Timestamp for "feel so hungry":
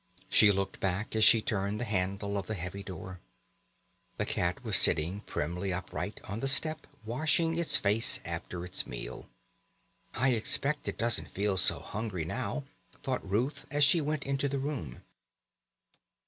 11.29-12.25